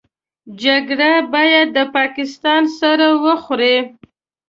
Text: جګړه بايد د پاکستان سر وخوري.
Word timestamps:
جګړه 0.63 1.11
بايد 1.33 1.67
د 1.75 1.77
پاکستان 1.95 2.61
سر 2.77 2.99
وخوري. 3.25 3.77